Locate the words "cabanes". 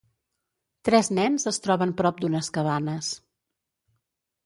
2.59-3.15